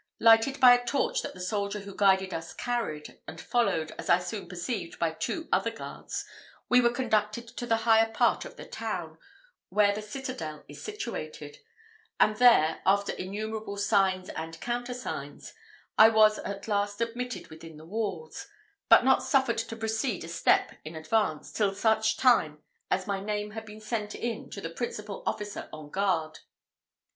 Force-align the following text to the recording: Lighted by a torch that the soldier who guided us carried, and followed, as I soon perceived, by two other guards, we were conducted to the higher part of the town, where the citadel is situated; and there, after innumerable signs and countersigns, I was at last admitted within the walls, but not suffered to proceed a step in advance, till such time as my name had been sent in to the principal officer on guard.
Lighted 0.19 0.59
by 0.59 0.73
a 0.73 0.83
torch 0.83 1.21
that 1.21 1.35
the 1.35 1.39
soldier 1.39 1.81
who 1.81 1.93
guided 1.93 2.33
us 2.33 2.55
carried, 2.55 3.19
and 3.27 3.39
followed, 3.39 3.91
as 3.99 4.09
I 4.09 4.17
soon 4.17 4.49
perceived, 4.49 4.97
by 4.97 5.11
two 5.11 5.47
other 5.51 5.69
guards, 5.69 6.25
we 6.67 6.81
were 6.81 6.89
conducted 6.89 7.47
to 7.49 7.67
the 7.67 7.75
higher 7.85 8.11
part 8.11 8.43
of 8.43 8.55
the 8.55 8.65
town, 8.65 9.19
where 9.69 9.93
the 9.93 10.01
citadel 10.01 10.65
is 10.67 10.83
situated; 10.83 11.59
and 12.19 12.37
there, 12.37 12.81
after 12.83 13.11
innumerable 13.13 13.77
signs 13.77 14.29
and 14.29 14.59
countersigns, 14.59 15.53
I 15.99 16.09
was 16.09 16.39
at 16.39 16.67
last 16.67 16.99
admitted 16.99 17.49
within 17.51 17.77
the 17.77 17.85
walls, 17.85 18.47
but 18.89 19.05
not 19.05 19.21
suffered 19.21 19.59
to 19.59 19.75
proceed 19.75 20.23
a 20.23 20.27
step 20.27 20.71
in 20.83 20.95
advance, 20.95 21.51
till 21.51 21.75
such 21.75 22.17
time 22.17 22.63
as 22.89 23.05
my 23.05 23.19
name 23.21 23.51
had 23.51 23.67
been 23.67 23.79
sent 23.81 24.15
in 24.15 24.49
to 24.49 24.61
the 24.61 24.69
principal 24.71 25.21
officer 25.27 25.69
on 25.71 25.91
guard. 25.91 26.39